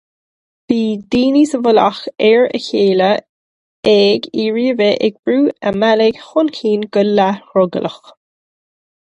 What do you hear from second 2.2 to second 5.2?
ar a chéile, ag iarraidh a bheith ag